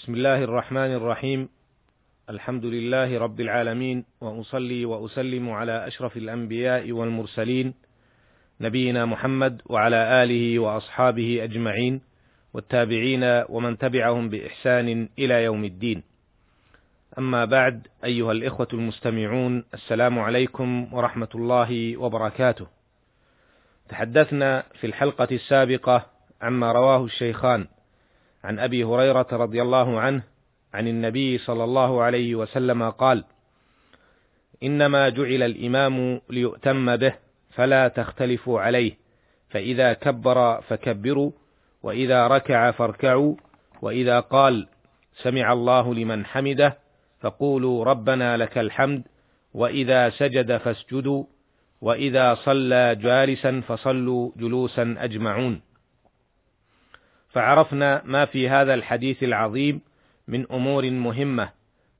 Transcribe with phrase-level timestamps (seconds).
[0.00, 1.48] بسم الله الرحمن الرحيم.
[2.30, 7.74] الحمد لله رب العالمين وأصلي وأسلم على أشرف الأنبياء والمرسلين
[8.60, 12.00] نبينا محمد وعلى آله وأصحابه أجمعين
[12.54, 16.02] والتابعين ومن تبعهم بإحسان إلى يوم الدين.
[17.18, 22.66] أما بعد أيها الإخوة المستمعون السلام عليكم ورحمة الله وبركاته.
[23.88, 26.06] تحدثنا في الحلقة السابقة
[26.42, 27.66] عما رواه الشيخان
[28.44, 30.22] عن أبي هريرة رضي الله عنه
[30.74, 33.24] عن النبي صلى الله عليه وسلم قال
[34.62, 37.14] إنما جعل الإمام ليؤتم به
[37.50, 38.92] فلا تختلفوا عليه
[39.48, 41.30] فإذا كبر فكبروا
[41.82, 43.34] وإذا ركع فاركعوا
[43.82, 44.66] وإذا قال
[45.22, 46.78] سمع الله لمن حمده
[47.20, 49.02] فقولوا ربنا لك الحمد
[49.54, 51.24] وإذا سجد فاسجدوا
[51.80, 55.60] وإذا صلى جالسا فصلوا جلوسا أجمعون.
[57.32, 59.80] فعرفنا ما في هذا الحديث العظيم
[60.28, 61.50] من أمور مهمة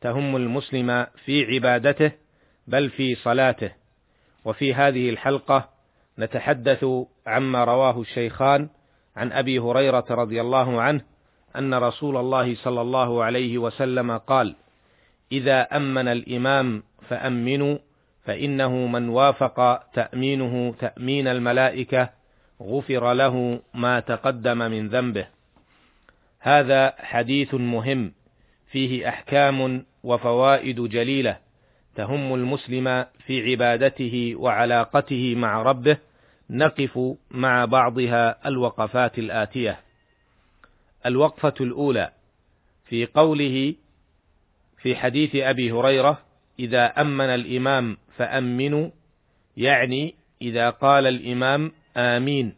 [0.00, 2.12] تهم المسلم في عبادته
[2.66, 3.72] بل في صلاته.
[4.44, 5.68] وفي هذه الحلقة
[6.18, 6.86] نتحدث
[7.26, 8.68] عما رواه الشيخان
[9.16, 11.00] عن أبي هريرة رضي الله عنه
[11.56, 14.56] أن رسول الله صلى الله عليه وسلم قال
[15.32, 17.78] إذا أمن الإمام فأمنوا
[18.24, 22.10] فإنه من وافق تأمينه تأمين الملائكة
[22.62, 25.26] غفر له ما تقدم من ذنبه.
[26.40, 28.12] هذا حديث مهم
[28.70, 31.38] فيه أحكام وفوائد جليلة
[31.94, 35.96] تهم المسلم في عبادته وعلاقته مع ربه
[36.50, 37.00] نقف
[37.30, 39.80] مع بعضها الوقفات الآتية.
[41.06, 42.12] الوقفة الأولى
[42.84, 43.74] في قوله
[44.82, 46.20] في حديث أبي هريرة
[46.58, 48.90] إذا أمن الإمام فأمنوا
[49.56, 52.54] يعني إذا قال الإمام آمين.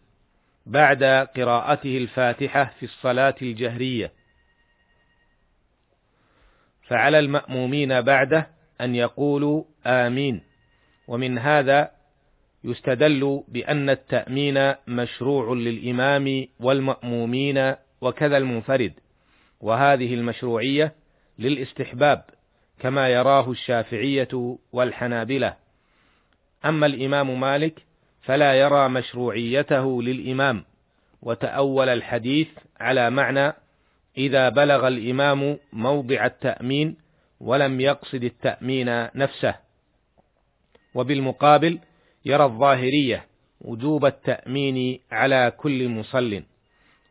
[0.66, 1.04] بعد
[1.36, 4.12] قراءته الفاتحة في الصلاة الجهرية.
[6.82, 8.48] فعلى المأمومين بعده
[8.80, 10.42] أن يقولوا آمين.
[11.08, 11.90] ومن هذا
[12.64, 18.92] يستدل بأن التأمين مشروع للإمام والمأمومين وكذا المنفرد.
[19.60, 20.94] وهذه المشروعية
[21.38, 22.24] للاستحباب
[22.80, 25.56] كما يراه الشافعية والحنابلة.
[26.64, 27.82] أما الإمام مالك
[28.22, 30.64] فلا يرى مشروعيته للإمام
[31.22, 32.48] وتأول الحديث
[32.80, 33.52] على معنى
[34.18, 36.96] إذا بلغ الإمام موضع التأمين
[37.40, 39.54] ولم يقصد التأمين نفسه
[40.94, 41.78] وبالمقابل
[42.24, 43.26] يرى الظاهرية
[43.60, 46.42] وجوب التأمين على كل مصل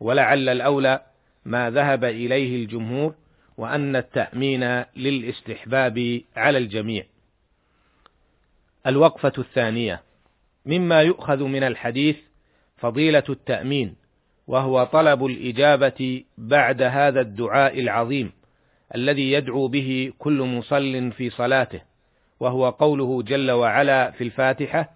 [0.00, 1.00] ولعل الأولى
[1.44, 3.14] ما ذهب إليه الجمهور
[3.56, 7.04] وأن التأمين للاستحباب على الجميع.
[8.86, 10.02] الوقفة الثانية
[10.66, 12.16] مما يؤخذ من الحديث
[12.76, 13.94] فضيلة التأمين
[14.46, 18.32] وهو طلب الإجابة بعد هذا الدعاء العظيم
[18.94, 21.80] الذي يدعو به كل مصل في صلاته
[22.40, 24.90] وهو قوله جل وعلا في الفاتحة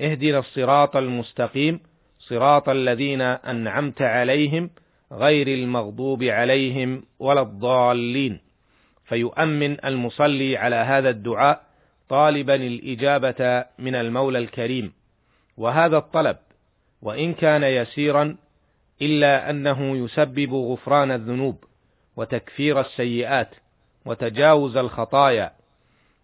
[0.00, 1.80] اهدنا الصراط المستقيم
[2.18, 4.70] صراط الذين أنعمت عليهم
[5.12, 8.40] غير المغضوب عليهم ولا الضالين
[9.04, 11.62] فيؤمن المصلي على هذا الدعاء
[12.08, 14.92] طالبا الإجابة من المولى الكريم.
[15.58, 16.36] وهذا الطلب
[17.02, 18.36] وإن كان يسيرا
[19.02, 21.64] إلا أنه يسبب غفران الذنوب
[22.16, 23.50] وتكفير السيئات
[24.04, 25.52] وتجاوز الخطايا.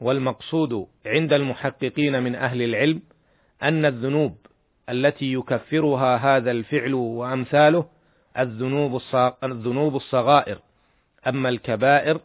[0.00, 3.02] والمقصود عند المحققين من أهل العلم
[3.62, 4.36] أن الذنوب
[4.88, 7.86] التي يكفرها هذا الفعل وأمثاله
[8.38, 9.00] الذنوب
[9.44, 10.58] الذنوب الصغائر.
[11.26, 12.20] أما الكبائر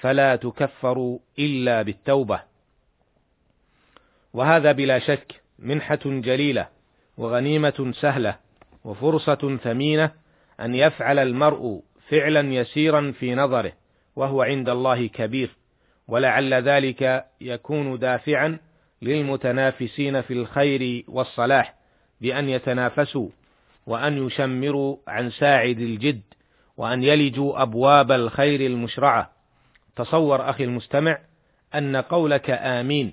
[0.00, 2.40] فلا تكفر إلا بالتوبة.
[4.34, 6.68] وهذا بلا شك منحة جليلة
[7.18, 8.36] وغنيمة سهلة
[8.84, 10.10] وفرصة ثمينة
[10.60, 13.72] أن يفعل المرء فعلا يسيرا في نظره
[14.16, 15.56] وهو عند الله كبير.
[16.08, 18.58] ولعل ذلك يكون دافعا
[19.02, 21.74] للمتنافسين في الخير والصلاح
[22.20, 23.28] بأن يتنافسوا
[23.86, 26.22] وأن يشمروا عن ساعد الجد
[26.76, 29.30] وأن يلجوا أبواب الخير المشرعة.
[29.96, 31.18] تصور أخي المستمع
[31.74, 33.12] أن قولك آمين.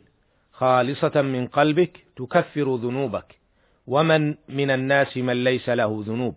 [0.61, 3.35] خالصة من قلبك تكفر ذنوبك.
[3.87, 6.35] ومن من الناس من ليس له ذنوب.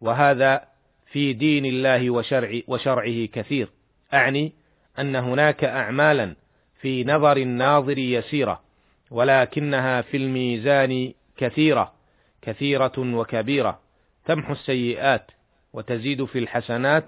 [0.00, 0.64] وهذا
[1.12, 3.68] في دين الله وشرع وشرعه كثير.
[4.14, 4.52] أعني
[4.98, 6.34] أن هناك أعمالا
[6.80, 8.60] في نظر الناظر يسيرة
[9.10, 11.92] ولكنها في الميزان كثيرة
[12.42, 13.80] كثيرة وكبيرة
[14.24, 15.30] تمحو السيئات
[15.72, 17.04] وتزيد في الحسنات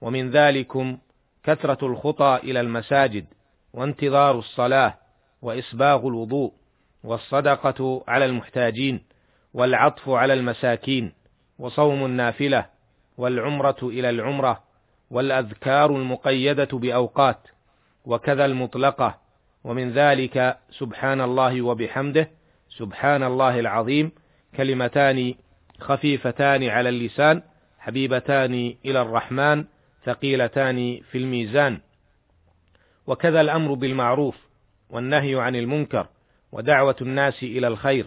[0.00, 0.98] ومن ذلكم
[1.44, 3.24] كثرة الخطى إلى المساجد
[3.72, 4.94] وانتظار الصلاة
[5.42, 6.52] وإسباغ الوضوء
[7.04, 9.00] والصدقة على المحتاجين
[9.54, 11.12] والعطف على المساكين
[11.58, 12.66] وصوم النافلة
[13.18, 14.60] والعمرة إلى العمرة
[15.10, 17.38] والأذكار المقيدة بأوقات
[18.04, 19.18] وكذا المطلقة
[19.64, 22.30] ومن ذلك سبحان الله وبحمده
[22.78, 24.12] سبحان الله العظيم
[24.56, 25.34] كلمتان
[25.80, 27.42] خفيفتان على اللسان
[27.78, 29.64] حبيبتان إلى الرحمن
[30.04, 31.80] ثقيلتان في الميزان
[33.06, 34.47] وكذا الأمر بالمعروف
[34.90, 36.06] والنهي عن المنكر
[36.52, 38.06] ودعوة الناس إلى الخير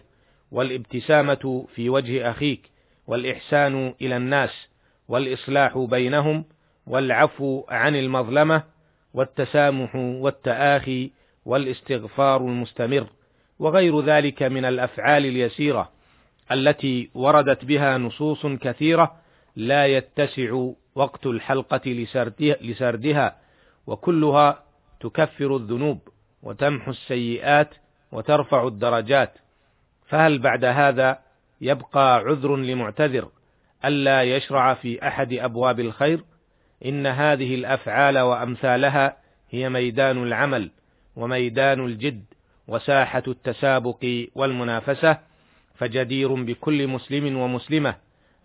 [0.51, 2.69] والابتسامة في وجه أخيك
[3.07, 4.67] والإحسان إلى الناس
[5.07, 6.45] والإصلاح بينهم
[6.87, 8.63] والعفو عن المظلمة
[9.13, 11.11] والتسامح والتآخي
[11.45, 13.07] والاستغفار المستمر
[13.59, 15.91] وغير ذلك من الأفعال اليسيرة
[16.51, 19.15] التي وردت بها نصوص كثيرة
[19.55, 21.81] لا يتسع وقت الحلقة
[22.61, 23.35] لسردها
[23.87, 24.63] وكلها
[24.99, 25.99] تكفر الذنوب.
[26.43, 27.69] وتمحو السيئات
[28.11, 29.33] وترفع الدرجات
[30.07, 31.19] فهل بعد هذا
[31.61, 33.29] يبقى عذر لمعتذر
[33.85, 36.23] ألا يشرع في أحد أبواب الخير؟
[36.85, 39.17] إن هذه الأفعال وأمثالها
[39.49, 40.71] هي ميدان العمل
[41.15, 42.23] وميدان الجد
[42.67, 44.05] وساحة التسابق
[44.35, 45.17] والمنافسة
[45.75, 47.95] فجدير بكل مسلم ومسلمة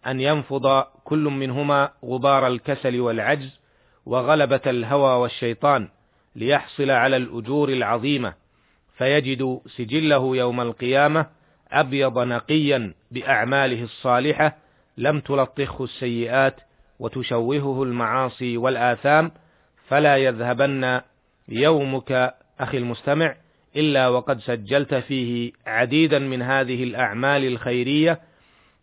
[0.07, 3.61] أن ينفض كل منهما غبار الكسل والعجز
[4.07, 5.89] وغلبة الهوى والشيطان
[6.37, 8.35] ليحصل على الأجور العظيمة
[8.99, 11.27] فيجد سجله يوم القيامة
[11.73, 14.57] أبيض نقيا بأعماله الصالحة
[14.99, 16.61] لم تلطخه السيئات
[16.99, 19.31] وتشوهه المعاصي والآثام
[19.89, 21.01] فلا يذهبن
[21.49, 23.35] يومك أخي المستمع
[23.77, 28.21] إلا وقد سجلت فيه عديدا من هذه الأعمال الخيرية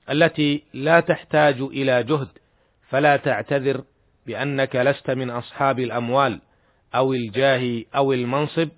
[0.10, 2.28] التي لا تحتاج إلى جهد
[2.90, 3.84] فلا تعتذر
[4.28, 6.42] بأنك لست من أصحاب الأموال.
[6.96, 8.70] أو الجاه أو المنصب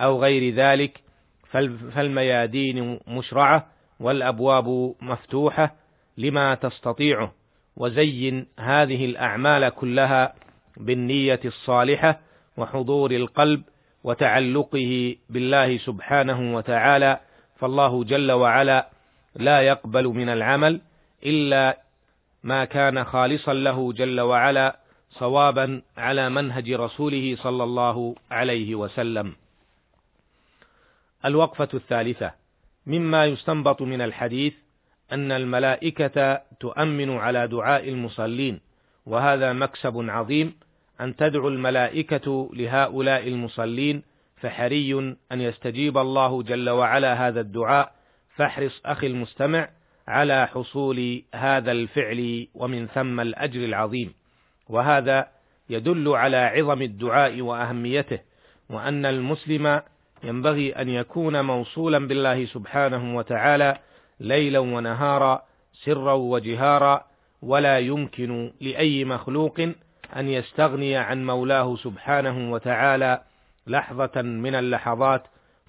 [0.00, 1.00] أو غير ذلك
[1.94, 3.66] فالميادين مشرعة
[4.00, 5.74] والأبواب مفتوحة
[6.18, 7.32] لما تستطيعه
[7.76, 10.34] وزين هذه الأعمال كلها
[10.76, 12.20] بالنية الصالحة
[12.56, 13.62] وحضور القلب
[14.04, 17.20] وتعلقه بالله سبحانه وتعالى
[17.56, 18.88] فالله جل وعلا
[19.36, 20.80] لا يقبل من العمل
[21.26, 21.78] إلا
[22.42, 24.76] ما كان خالصا له جل وعلا
[25.18, 29.32] صوابا على منهج رسوله صلى الله عليه وسلم.
[31.24, 32.32] الوقفة الثالثة
[32.86, 34.54] مما يستنبط من الحديث
[35.12, 38.60] أن الملائكة تؤمن على دعاء المصلين،
[39.06, 40.54] وهذا مكسب عظيم
[41.00, 44.02] أن تدعو الملائكة لهؤلاء المصلين،
[44.36, 47.94] فحري أن يستجيب الله جل وعلا هذا الدعاء،
[48.36, 49.68] فاحرص أخي المستمع
[50.08, 54.14] على حصول هذا الفعل ومن ثم الأجر العظيم.
[54.68, 55.28] وهذا
[55.70, 58.18] يدل على عظم الدعاء وأهميته
[58.70, 59.80] وأن المسلم
[60.24, 63.78] ينبغي أن يكون موصولا بالله سبحانه وتعالى
[64.20, 67.04] ليلا ونهارا سرا وجهارا
[67.42, 69.60] ولا يمكن لأي مخلوق
[70.16, 73.22] أن يستغني عن مولاه سبحانه وتعالى
[73.66, 75.22] لحظة من اللحظات.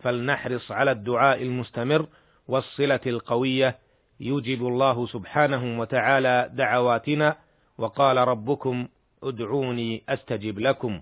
[0.03, 2.05] فلنحرص على الدعاء المستمر
[2.47, 3.77] والصلة القوية.
[4.19, 7.35] يجب الله سبحانه وتعالى دعواتنا
[7.77, 8.87] وقال ربكم
[9.23, 11.01] ادعوني أستجب لكم.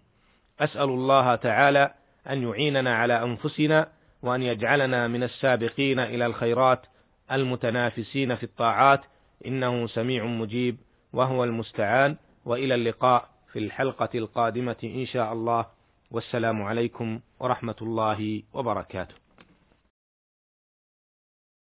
[0.60, 1.94] أسأل الله تعالى
[2.30, 3.88] أن يعيننا على أنفسنا
[4.22, 6.86] وأن يجعلنا من السابقين إلى الخيرات
[7.32, 9.02] المتنافسين في الطاعات.
[9.46, 10.78] إنه سميع مجيب
[11.14, 12.16] وهو المستعان.
[12.46, 15.66] وإلى اللقاء في الحلقة القادمة إن شاء الله.
[16.12, 19.23] والسلام عليكم ورحمة الله وبركاته.